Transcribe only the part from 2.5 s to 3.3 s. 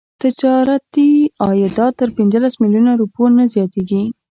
میلیونه روپیو